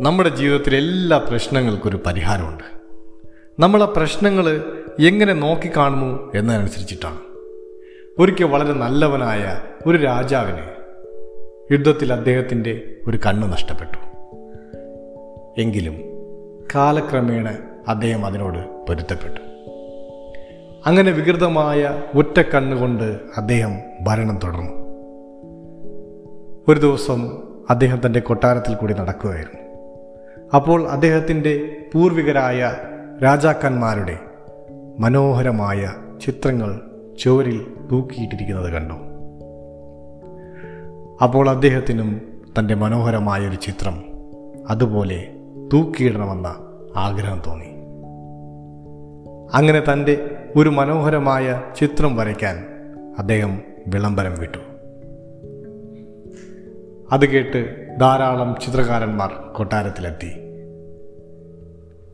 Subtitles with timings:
[0.00, 2.64] നമ്മുടെ ജീവിതത്തിലെ എല്ലാ പ്രശ്നങ്ങൾക്കും ഒരു പരിഹാരമുണ്ട്.
[3.58, 4.64] നമ്മൾ ആ പ്രശ്നങ്ങൾ
[5.00, 7.18] എങ്ങനെ നോക്കിക്കാണുന്നു എന്നതനുസരിച്ചിട്ടാണ്
[8.18, 10.62] ഒരിക്കൽ വളരെ നല്ലവനായ ഒരു രാജാവിന്
[11.72, 13.98] യുദ്ധത്തിൽ അദ്ദേഹത്തിന്റെ ഒരു കണ്ണ് നഷ്ടപ്പെട്ടു.
[15.60, 15.94] എങ്കിലും
[16.74, 17.58] കാലക്രമേണ
[17.88, 19.40] അദ്ദേഹം അതിനോട് പൊരുത്തപ്പെട്ടു.
[20.86, 24.72] അങ്ങനെ വികൃതമായ ഒറ്റ കണ്ണുകൊണ്ട് അദ്ദേഹം ഭരണം തുടർന്നു.
[26.68, 29.65] ഒരു ദിവസം അദ്ദേഹം തന്റെ കൊട്ടാരത്തിൽ കൂടി നടക്കുകയായിരുന്നു.
[30.54, 32.76] അപ്പോൾ അദ്ദേഹത്തിന്റെ പൂർവികരായ
[33.22, 34.18] രാജാക്കന്മാരുടെ
[34.98, 36.80] മനോഹരമായ ചിത്രങ്ങൾ
[37.18, 38.94] ചുവരിൽ തൂക്കിയിട്ടിരിക്കുന്നത് കണ്ടു.
[41.24, 42.20] അപ്പോൾ അദ്ദേഹത്തിനും
[42.58, 44.04] തന്റെ മനോഹരമായ ഒരു ചിത്രം
[44.68, 45.34] അതുപോലെ
[45.72, 46.56] തൂക്കിയിടണമെന്ന
[46.96, 47.76] ആഗ്രഹം തോന്നി.
[49.54, 52.66] അങ്ങനെ തന്റെ ഒരു മനോഹരമായ ചിത്രം വരയ്ക്കാൻ
[53.18, 54.58] അദ്ദേഹം വിളംബരം വിട്ടു.
[57.12, 60.30] അത് കേട്ട് ധാരാളം ചിത്രകാരന്മാർ കൊട്ടാരത്തിലെത്തി.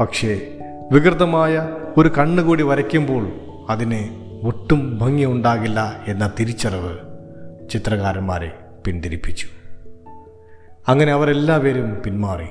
[0.00, 0.58] പക്ഷേ
[0.92, 3.32] വികൃതമായ ഒരു കണ്ണുകൂടി വരയ്ക്കുമ്പോൾ
[3.68, 6.98] അതിന് ഒട്ടും ഭംഗിയുണ്ടാകില്ല എന്ന തിരിച്ചറിവ്
[7.70, 9.46] ചിത്രകാരന്മാരെ പിന്തിരിപ്പിച്ചു.
[10.88, 12.46] അങ്ങനെ അവരെല്ലാവരും പിന്മാറി.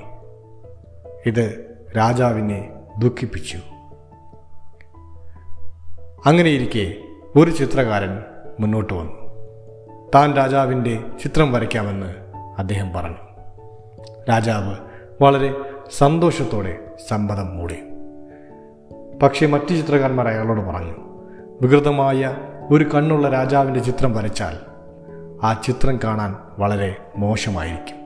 [1.25, 3.57] ഇത് രാജാവിനെ ദുഃഖിപ്പിച്ചു.
[6.25, 6.95] അങ്ങനെയിരിക്കെ
[7.39, 8.19] ഒരു ചിത്രകാരൻ
[8.59, 9.23] മുന്നോട്ട് വന്നു.
[10.15, 12.22] താൻ രാജാവിന്റെ ചിത്രം വരയ്ക്കാമെന്ന്
[12.57, 13.17] അദ്ദേഹം പറഞ്ഞു.
[14.29, 14.75] രാജാവ്
[15.23, 15.55] വളരെ
[15.97, 17.75] സന്തോഷത്തോടെ സമ്മതം മൂടി.
[19.23, 20.93] പക്ഷേ മറ്റു ചിത്രകാരന്മാർ അയാളോട് പറഞ്ഞു
[21.61, 22.35] വികൃതമായ
[22.71, 24.57] ഒരു കണ്ണുള്ള രാജാവിന്റെ ചിത്രം വരച്ചാൽ
[25.45, 27.97] ആ ചിത്രം കാണാൻ വളരെ മോശമായിരിക്കും.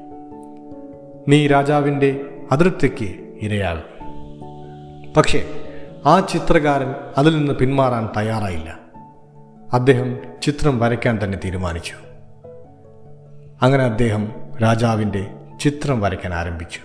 [1.28, 3.84] നീ രാജാവിന്റെ അതിർത്തിക്ക് ഇരയാകും.
[5.14, 5.46] പക്ഷേ
[6.06, 8.80] ആ ചിത്രകാരൻ അതിൽ നിന്ന് പിന്മാറാൻ തയ്യാറായില്ല.
[9.74, 12.07] അദ്ദേഹം ചിത്രം വരയ്ക്കാൻ തന്നെ തീരുമാനിച്ചു.
[13.62, 15.28] അങ്ങനെ അദ്ദേഹം രാജാവിന്റെ
[15.62, 16.80] ചിത്രം വരയ്ക്കാൻ ആരംഭിച്ചു.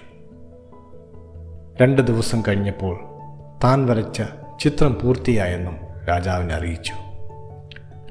[1.82, 3.00] രണ്ട് ദിവസം കഴിഞ്ഞപ്പോൾ
[3.64, 4.22] താൻ വരച്ച
[4.60, 5.76] ചിത്രം പൂർത്തിയായെന്നും
[6.08, 6.92] രാജാവിനെ അറിയിച്ചു.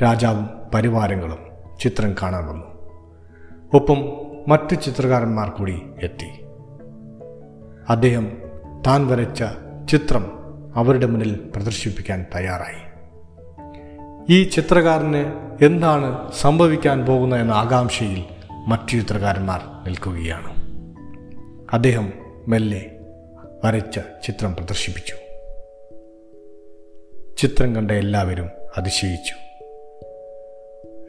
[0.03, 1.37] രാജാവും പരിവാരങ്ങളും
[1.81, 2.65] ചിത്രം കാണാൻ വന്നു.
[3.73, 3.97] ഒപ്പം
[4.47, 6.45] മറ്റു ചിത്രകാരന്മാർ കൂടി എത്തി.
[7.89, 8.31] അദ്ദേഹം
[8.87, 9.43] താൻ വരച്ച
[9.89, 10.31] ചിത്രം
[10.75, 12.91] അവരുടെ മുന്നിൽ പ്രദർശിപ്പിക്കാൻ തയ്യാറായി.
[14.29, 15.33] ഈ ചിത്രകാരന്
[15.65, 20.61] എന്താണ് സംഭവിക്കാൻ പോകുന്നത് എന്ന ആകാംക്ഷയിൽ മറ്റു ചിത്രകാരന്മാർ നിൽക്കുകയാണ്.
[21.73, 22.13] അദ്ദേഹം
[22.47, 22.99] മെല്ലെ
[23.65, 25.15] വരച്ച ചിത്രം പ്രദർശിപ്പിച്ചു.
[27.37, 29.33] ചിത്രം കണ്ട എല്ലാവരും അതിശയിച്ചു.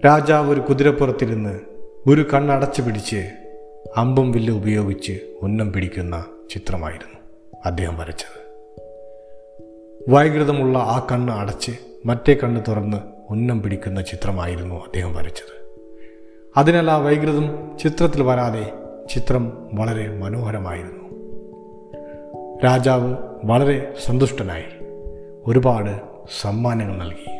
[0.06, 1.60] രാജാവ് ഒരു കുതിരപ്പുറത്തിരുന്ന്
[2.06, 3.30] ഒരു കണ്ണടച്ചു പിടിച്ച്
[3.96, 7.18] അമ്പും വില്ല് ഉപയോഗിച്ച് ഉന്നം പിടിക്കുന്ന ചിത്രമായിരുന്നു
[7.66, 8.42] അദ്ദേഹം വരച്ചത്.
[10.08, 11.72] വൈകൃതമുള്ള ആ കണ്ണ് അടച്ച്
[12.06, 12.96] മറ്റേ കണ്ണ് തുറന്ന്
[13.30, 15.61] ഉന്നം പിടിക്കുന്ന ചിത്രമായിരുന്നു അദ്ദേഹം വരച്ചത്.
[16.56, 18.72] അതിനാൽ ആ വൈകൃതം ചിത്രത്തിൽ വരാതെ
[19.10, 21.02] ചിത്രം വളരെ മനോഹരമായിരുന്നു.
[22.64, 24.64] രാജാവ് വളരെ സന്തുഷ്ടനായി
[25.46, 26.00] ഒരുപാട്
[26.40, 27.30] സമ്മാനങ്ങൾ നൽകി.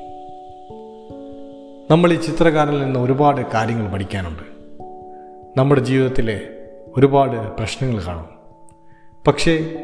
[1.90, 4.42] നമ്മൾ ഈ ചിത്രകാരനിൽ നിന്ന് ഒരുപാട് കാര്യങ്ങൾ പഠിക്കാനുണ്ട്.
[5.58, 6.40] നമ്മുടെ ജീവിതത്തിലെ
[6.96, 8.28] ഒരുപാട് പ്രശ്നങ്ങൾ കാണും.
[9.26, 9.76] പക്ഷേ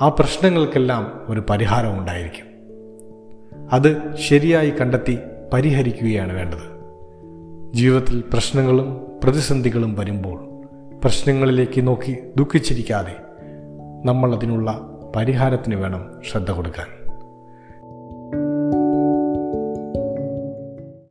[0.00, 2.46] ആ പ്രശ്നങ്ങൾക്കെല്ലാം ഒരു പരിഹാരം ഉണ്ടായിരിക്കും.
[3.72, 5.18] അത് ശരിയായി കണ്ടെത്തി
[5.52, 6.77] പരിഹരിക്കുകയാണ് വേണ്ടത്.
[7.74, 10.38] ജീവിതത്തിൽ പ്രശ്നങ്ങളും പ്രതിസന്ധികളും വരുമ്പോൾ
[11.00, 13.16] പ്രശ്നങ്ങളിലേക്ക് നോക്കി ദുഃഖിച്ചിരിക്കാതെ
[14.04, 14.70] നമ്മൾ അതിനുള്ള
[15.16, 16.97] പരിഹാരത്തിന് വേണം ശ്രദ്ധ കൊടുക്കാൻ.